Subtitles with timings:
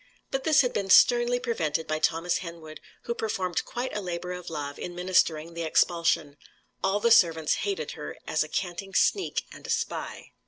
[0.31, 4.49] But this had been sternly prevented by Thomas Kenwood, who performed quite a labour of
[4.49, 6.37] love in ministering the expulsion.
[6.83, 10.31] All the servants hated her as a canting sneak and a spy.